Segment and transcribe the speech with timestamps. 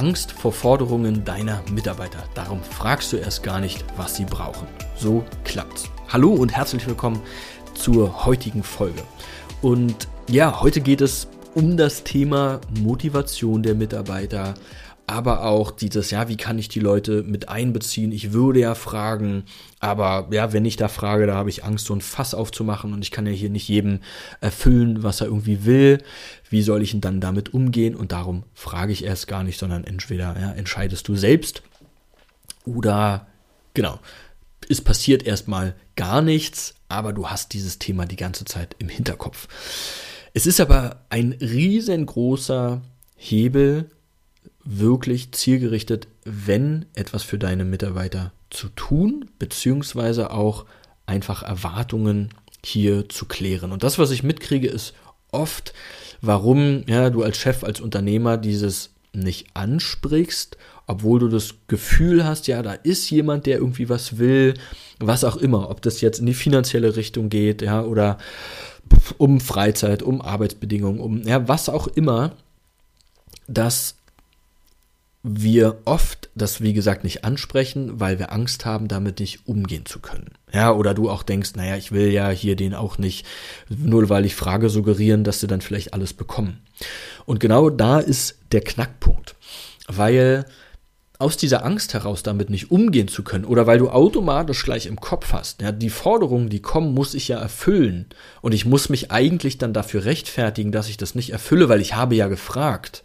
[0.00, 2.24] Angst vor Forderungen deiner Mitarbeiter.
[2.34, 4.66] Darum fragst du erst gar nicht, was sie brauchen.
[4.96, 5.90] So klappt's.
[6.08, 7.20] Hallo und herzlich willkommen
[7.74, 9.02] zur heutigen Folge.
[9.60, 14.54] Und ja, heute geht es um das Thema Motivation der Mitarbeiter,
[15.10, 18.12] aber auch dieses, ja, wie kann ich die Leute mit einbeziehen?
[18.12, 19.42] Ich würde ja fragen,
[19.80, 23.02] aber ja, wenn ich da frage, da habe ich Angst, so ein Fass aufzumachen und
[23.02, 24.00] ich kann ja hier nicht jedem
[24.40, 25.98] erfüllen, was er irgendwie will.
[26.48, 27.96] Wie soll ich denn dann damit umgehen?
[27.96, 31.62] Und darum frage ich erst gar nicht, sondern entweder ja, entscheidest du selbst
[32.64, 33.26] oder
[33.74, 33.98] genau,
[34.68, 39.48] es passiert erstmal gar nichts, aber du hast dieses Thema die ganze Zeit im Hinterkopf.
[40.34, 42.80] Es ist aber ein riesengroßer
[43.16, 43.90] Hebel,
[44.64, 50.66] wirklich zielgerichtet, wenn etwas für deine Mitarbeiter zu tun, beziehungsweise auch
[51.06, 52.30] einfach Erwartungen
[52.64, 53.72] hier zu klären.
[53.72, 54.94] Und das, was ich mitkriege, ist
[55.32, 55.72] oft,
[56.20, 62.46] warum ja, du als Chef, als Unternehmer dieses nicht ansprichst, obwohl du das Gefühl hast,
[62.46, 64.54] ja, da ist jemand, der irgendwie was will,
[64.98, 68.18] was auch immer, ob das jetzt in die finanzielle Richtung geht, ja, oder
[69.18, 72.32] um Freizeit, um Arbeitsbedingungen, um ja, was auch immer,
[73.46, 73.96] dass
[75.22, 79.98] wir oft das, wie gesagt, nicht ansprechen, weil wir Angst haben, damit nicht umgehen zu
[79.98, 80.30] können.
[80.52, 83.26] Ja, oder du auch denkst, naja, ich will ja hier den auch nicht,
[83.68, 86.62] nur weil ich frage, suggerieren, dass sie dann vielleicht alles bekommen.
[87.26, 89.34] Und genau da ist der Knackpunkt.
[89.88, 90.46] Weil
[91.18, 94.98] aus dieser Angst heraus damit nicht umgehen zu können oder weil du automatisch gleich im
[94.98, 98.06] Kopf hast, ja, die Forderungen, die kommen, muss ich ja erfüllen
[98.40, 101.94] und ich muss mich eigentlich dann dafür rechtfertigen, dass ich das nicht erfülle, weil ich
[101.94, 103.02] habe ja gefragt.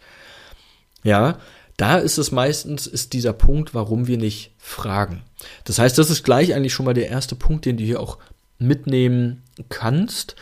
[1.02, 1.38] Ja,
[1.76, 5.22] da ist es meistens, ist dieser Punkt, warum wir nicht fragen.
[5.64, 8.18] Das heißt, das ist gleich eigentlich schon mal der erste Punkt, den du hier auch
[8.58, 10.36] mitnehmen kannst,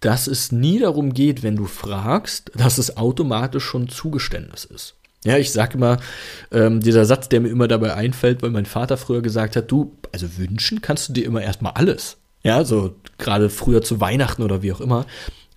[0.00, 4.96] dass es nie darum geht, wenn du fragst, dass es automatisch schon Zugeständnis ist.
[5.24, 5.96] Ja, ich sage immer,
[6.52, 9.96] ähm, dieser Satz, der mir immer dabei einfällt, weil mein Vater früher gesagt hat, du,
[10.12, 12.18] also wünschen kannst du dir immer erstmal alles.
[12.42, 15.06] Ja, so gerade früher zu Weihnachten oder wie auch immer.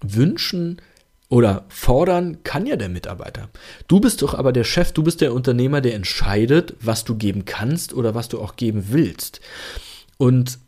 [0.01, 0.81] Wünschen
[1.29, 3.49] oder fordern kann ja der Mitarbeiter.
[3.87, 7.45] Du bist doch aber der Chef, du bist der Unternehmer, der entscheidet, was du geben
[7.45, 9.41] kannst oder was du auch geben willst.
[10.17, 10.59] Und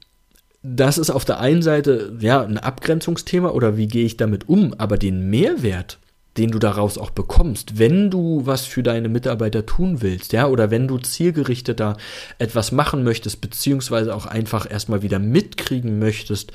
[0.61, 4.73] das ist auf der einen Seite ja ein Abgrenzungsthema oder wie gehe ich damit um,
[4.77, 5.99] aber den Mehrwert,
[6.37, 10.69] den du daraus auch bekommst, wenn du was für deine Mitarbeiter tun willst, ja, oder
[10.71, 11.95] wenn du zielgerichteter
[12.37, 16.51] etwas machen möchtest, beziehungsweise auch einfach erstmal wieder mitkriegen möchtest,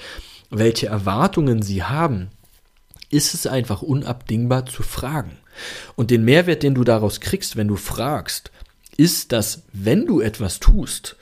[0.51, 2.29] welche Erwartungen sie haben,
[3.15, 5.39] ist es einfach unabdingbar zu fragen.
[5.95, 8.51] Und den Mehrwert, den du daraus kriegst, wenn du fragst,
[8.97, 11.17] ist, dass wenn du etwas tust,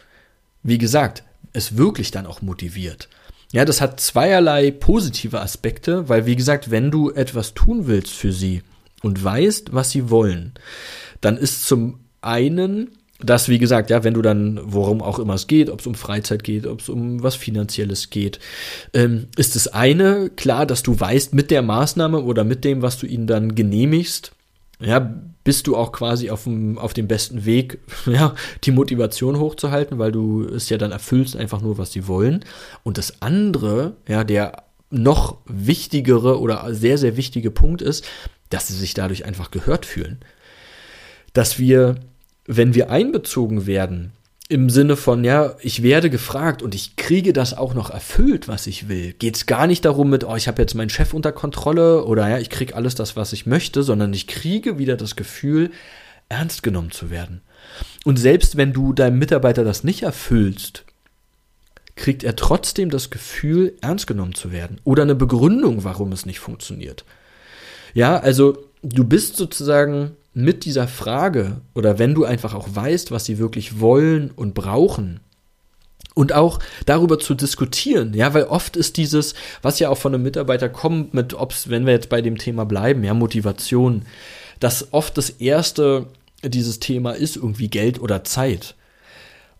[0.62, 1.22] wie gesagt,
[1.52, 3.08] es wirklich dann auch motiviert.
[3.52, 8.32] Ja, das hat zweierlei positive Aspekte, weil wie gesagt, wenn du etwas tun willst für
[8.32, 8.62] sie
[9.02, 10.54] und weißt, was sie wollen,
[11.20, 12.90] dann ist zum einen
[13.24, 15.94] das, wie gesagt, ja, wenn du dann, worum auch immer es geht, ob es um
[15.94, 18.38] Freizeit geht, ob es um was Finanzielles geht,
[18.94, 22.98] ähm, ist das eine klar, dass du weißt, mit der Maßnahme oder mit dem, was
[22.98, 24.32] du ihnen dann genehmigst,
[24.80, 28.34] ja, bist du auch quasi auf dem, auf dem besten Weg, ja,
[28.64, 32.44] die Motivation hochzuhalten, weil du es ja dann erfüllst, einfach nur, was sie wollen.
[32.82, 38.04] Und das andere, ja, der noch wichtigere oder sehr, sehr wichtige Punkt ist,
[38.50, 40.18] dass sie sich dadurch einfach gehört fühlen.
[41.32, 41.96] Dass wir
[42.46, 44.12] wenn wir einbezogen werden,
[44.48, 48.66] im Sinne von, ja, ich werde gefragt und ich kriege das auch noch erfüllt, was
[48.66, 49.14] ich will.
[49.14, 52.28] Geht es gar nicht darum mit, oh, ich habe jetzt meinen Chef unter Kontrolle oder
[52.28, 55.70] ja, ich kriege alles das, was ich möchte, sondern ich kriege wieder das Gefühl,
[56.28, 57.40] ernst genommen zu werden.
[58.04, 60.84] Und selbst wenn du deinem Mitarbeiter das nicht erfüllst,
[61.96, 66.40] kriegt er trotzdem das Gefühl, ernst genommen zu werden oder eine Begründung, warum es nicht
[66.40, 67.04] funktioniert.
[67.94, 73.24] Ja, also du bist sozusagen mit dieser Frage oder wenn du einfach auch weißt, was
[73.24, 75.20] sie wirklich wollen und brauchen,
[76.14, 80.22] und auch darüber zu diskutieren, ja, weil oft ist dieses, was ja auch von einem
[80.22, 84.02] Mitarbeiter kommt, mit ob's, wenn wir jetzt bei dem Thema bleiben, ja, Motivation,
[84.60, 86.06] dass oft das erste
[86.44, 88.74] dieses Thema ist irgendwie Geld oder Zeit.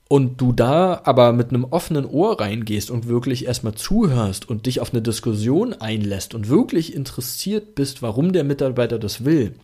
[0.08, 4.80] Und du da aber mit einem offenen Ohr reingehst und wirklich erstmal zuhörst und dich
[4.80, 9.54] auf eine Diskussion einlässt und wirklich interessiert bist, warum der Mitarbeiter das will,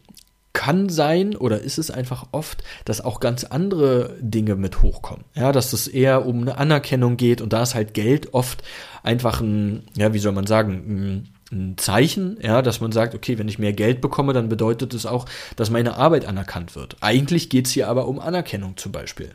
[0.69, 5.25] kann sein oder ist es einfach oft, dass auch ganz andere Dinge mit hochkommen.
[5.35, 8.63] Ja, dass es eher um eine Anerkennung geht und da ist halt Geld oft
[9.03, 13.39] einfach ein, ja, wie soll man sagen, ein, ein Zeichen, ja, dass man sagt, okay,
[13.39, 15.25] wenn ich mehr Geld bekomme, dann bedeutet es auch,
[15.57, 16.99] dass meine Arbeit anerkannt wird.
[17.01, 19.31] Eigentlich geht es hier aber um Anerkennung zum Beispiel.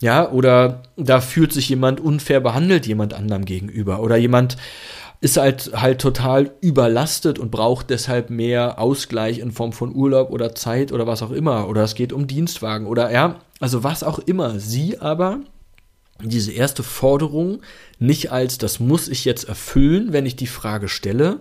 [0.00, 4.56] Ja, oder da fühlt sich jemand unfair behandelt jemand anderem gegenüber oder jemand
[5.20, 10.54] ist halt halt total überlastet und braucht deshalb mehr Ausgleich in Form von Urlaub oder
[10.54, 14.18] Zeit oder was auch immer oder es geht um Dienstwagen oder ja, also was auch
[14.18, 14.58] immer.
[14.60, 15.40] Sie aber
[16.22, 17.60] diese erste Forderung
[17.98, 21.40] nicht als das muss ich jetzt erfüllen, wenn ich die Frage stelle,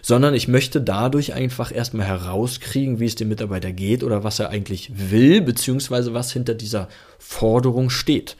[0.00, 4.50] sondern ich möchte dadurch einfach erstmal herauskriegen, wie es dem Mitarbeiter geht oder was er
[4.50, 6.88] eigentlich will, beziehungsweise was hinter dieser
[7.18, 8.36] Forderung steht.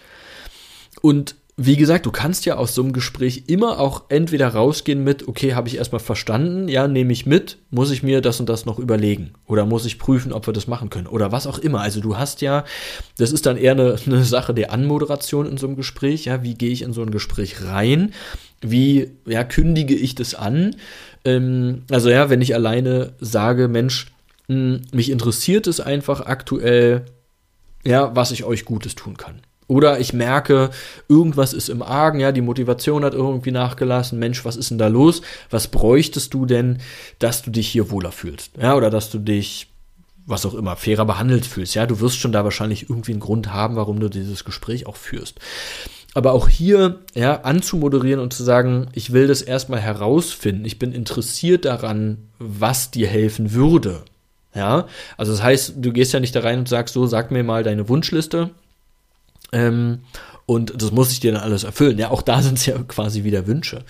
[1.00, 5.28] Und wie gesagt, du kannst ja aus so einem Gespräch immer auch entweder rausgehen mit,
[5.28, 8.66] okay, habe ich erstmal verstanden, ja, nehme ich mit, muss ich mir das und das
[8.66, 11.80] noch überlegen oder muss ich prüfen, ob wir das machen können oder was auch immer.
[11.80, 12.64] Also du hast ja,
[13.18, 16.54] das ist dann eher eine, eine Sache der Anmoderation in so einem Gespräch, ja, wie
[16.54, 18.12] gehe ich in so ein Gespräch rein,
[18.60, 20.76] wie, ja, kündige ich das an.
[21.24, 24.06] Ähm, also ja, wenn ich alleine sage, Mensch,
[24.48, 27.04] mh, hm, mich interessiert es einfach aktuell,
[27.84, 29.42] ja, was ich euch Gutes tun kann.
[29.68, 30.70] Oder ich merke,
[31.08, 34.18] irgendwas ist im Argen, ja, die Motivation hat irgendwie nachgelassen.
[34.18, 35.22] Mensch, was ist denn da los?
[35.50, 36.78] Was bräuchtest du denn,
[37.18, 38.52] dass du dich hier wohler fühlst?
[38.60, 39.68] Ja, oder dass du dich,
[40.26, 41.74] was auch immer, fairer behandelt fühlst.
[41.74, 44.96] Ja, du wirst schon da wahrscheinlich irgendwie einen Grund haben, warum du dieses Gespräch auch
[44.96, 45.38] führst.
[46.14, 50.66] Aber auch hier, ja, anzumoderieren und zu sagen, ich will das erstmal herausfinden.
[50.66, 54.02] Ich bin interessiert daran, was dir helfen würde.
[54.54, 54.86] Ja,
[55.16, 57.62] also das heißt, du gehst ja nicht da rein und sagst so, sag mir mal
[57.62, 58.50] deine Wunschliste
[59.52, 60.00] ähm,
[60.46, 61.98] und das muss ich dir dann alles erfüllen.
[61.98, 63.84] Ja, auch da sind es ja quasi wieder Wünsche.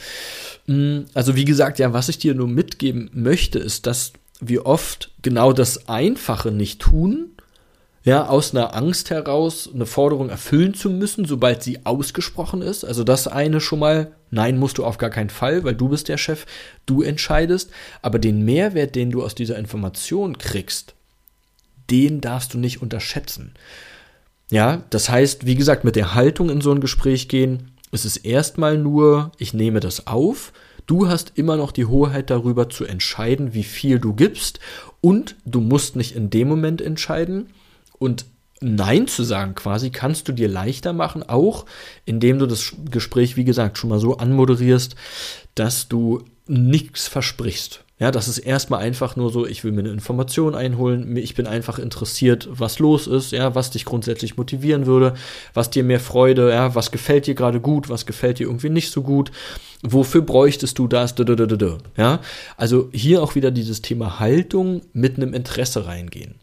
[0.66, 5.10] Mm, also wie gesagt, ja, was ich dir nur mitgeben möchte, ist, dass wir oft
[5.22, 7.30] genau das Einfache nicht tun,
[8.04, 12.84] ja, aus einer Angst heraus eine Forderung erfüllen zu müssen, sobald sie ausgesprochen ist.
[12.84, 16.08] Also das eine schon mal, nein, musst du auf gar keinen Fall, weil du bist
[16.08, 16.46] der Chef,
[16.84, 17.70] du entscheidest.
[18.02, 20.94] Aber den Mehrwert, den du aus dieser Information kriegst,
[21.90, 23.54] den darfst du nicht unterschätzen.
[24.52, 28.18] Ja, das heißt, wie gesagt, mit der Haltung in so ein Gespräch gehen, es ist
[28.18, 30.52] erstmal nur, ich nehme das auf,
[30.86, 34.60] du hast immer noch die Hoheit darüber zu entscheiden, wie viel du gibst.
[35.00, 37.48] Und du musst nicht in dem Moment entscheiden.
[37.98, 38.26] Und
[38.60, 41.64] Nein zu sagen quasi kannst du dir leichter machen, auch
[42.04, 44.96] indem du das Gespräch, wie gesagt, schon mal so anmoderierst,
[45.54, 47.84] dass du nichts versprichst.
[48.02, 51.46] Ja, das ist erstmal einfach nur so, ich will mir eine Information einholen, ich bin
[51.46, 55.14] einfach interessiert, was los ist, ja, was dich grundsätzlich motivieren würde,
[55.54, 58.90] was dir mehr Freude, ja, was gefällt dir gerade gut, was gefällt dir irgendwie nicht
[58.90, 59.30] so gut,
[59.84, 61.14] wofür bräuchtest du das,
[61.96, 62.18] ja.
[62.56, 66.41] Also hier auch wieder dieses Thema Haltung mit einem Interesse reingehen.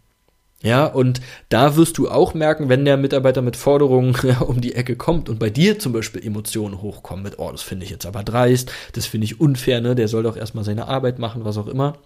[0.62, 4.76] Ja, und da wirst du auch merken, wenn der Mitarbeiter mit Forderungen ja, um die
[4.76, 8.06] Ecke kommt und bei dir zum Beispiel Emotionen hochkommen mit, oh, das finde ich jetzt
[8.06, 11.58] aber dreist, das finde ich unfair, ne, der soll doch erstmal seine Arbeit machen, was
[11.58, 11.98] auch immer,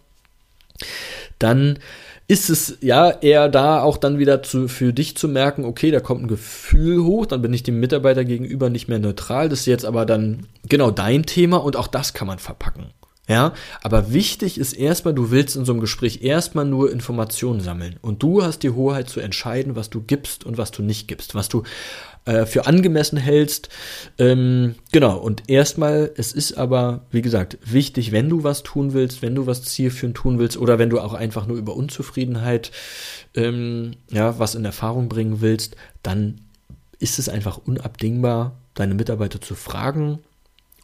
[1.40, 1.80] dann
[2.28, 6.00] ist es ja eher da auch dann wieder zu, für dich zu merken, okay, da
[6.00, 9.66] kommt ein Gefühl hoch, dann bin ich dem Mitarbeiter gegenüber nicht mehr neutral, das ist
[9.66, 12.86] jetzt aber dann genau dein Thema und auch das kann man verpacken.
[13.28, 17.96] Ja, aber wichtig ist erstmal, du willst in so einem Gespräch erstmal nur Informationen sammeln.
[18.02, 21.34] Und du hast die Hoheit zu entscheiden, was du gibst und was du nicht gibst,
[21.34, 21.64] was du
[22.26, 23.70] äh, für angemessen hältst.
[24.18, 29.22] Ähm, genau, und erstmal, es ist aber, wie gesagt, wichtig, wenn du was tun willst,
[29.22, 32.72] wenn du was zielführend tun willst oder wenn du auch einfach nur über Unzufriedenheit
[33.36, 36.42] ähm, ja, was in Erfahrung bringen willst, dann
[37.00, 40.20] ist es einfach unabdingbar, deine Mitarbeiter zu fragen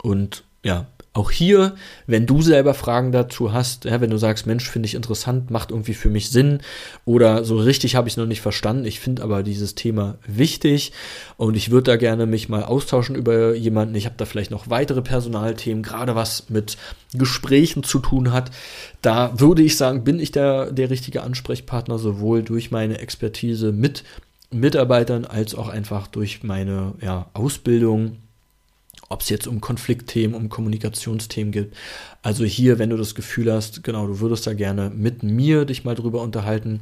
[0.01, 1.75] und ja, auch hier,
[2.06, 5.72] wenn du selber Fragen dazu hast, ja, wenn du sagst, Mensch, finde ich interessant, macht
[5.72, 6.60] irgendwie für mich Sinn
[7.04, 10.92] oder so richtig habe ich es noch nicht verstanden, ich finde aber dieses Thema wichtig
[11.36, 14.70] und ich würde da gerne mich mal austauschen über jemanden, ich habe da vielleicht noch
[14.70, 16.78] weitere Personalthemen, gerade was mit
[17.13, 18.51] Gesprächen zu tun hat,
[19.01, 24.04] da würde ich sagen, bin ich der, der richtige Ansprechpartner, sowohl durch meine Expertise mit
[24.51, 28.18] Mitarbeitern als auch einfach durch meine ja, Ausbildung
[29.10, 31.74] ob es jetzt um Konfliktthemen, um Kommunikationsthemen geht.
[32.22, 35.84] Also hier, wenn du das Gefühl hast, genau, du würdest da gerne mit mir dich
[35.84, 36.82] mal drüber unterhalten,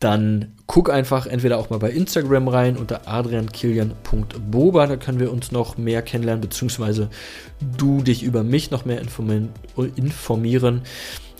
[0.00, 5.52] dann guck einfach entweder auch mal bei Instagram rein unter adriankilian.boba, da können wir uns
[5.52, 7.10] noch mehr kennenlernen, beziehungsweise
[7.76, 10.82] du dich über mich noch mehr informieren.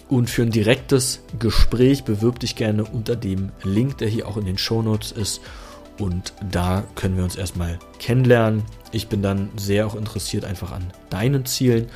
[0.08, 4.46] Und für ein direktes Gespräch bewirb dich gerne unter dem Link, der hier auch in
[4.46, 5.42] den Show Notes ist.
[5.98, 8.62] Und da können wir uns erstmal kennenlernen.
[8.92, 11.88] Ich bin dann sehr auch interessiert einfach an deinen Zielen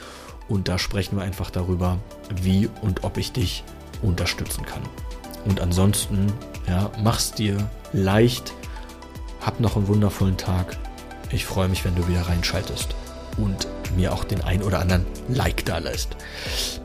[0.49, 1.99] und da sprechen wir einfach darüber,
[2.43, 3.65] wie und ob ich dich
[4.03, 4.83] unterstützen kann.
[5.45, 6.33] Und ansonsten,
[6.69, 7.57] ja, mach's dir
[7.93, 8.53] leicht.
[9.41, 10.77] Hab noch einen wundervollen Tag.
[11.31, 12.95] Ich freue mich, wenn du wieder reinschaltest
[13.37, 13.67] und
[13.97, 16.17] mir auch den ein oder anderen Like da lässt.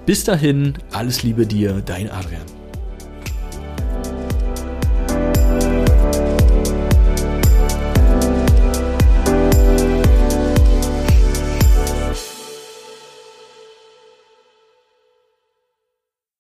[0.06, 2.57] Bis dahin, alles Liebe dir, dein Adrian.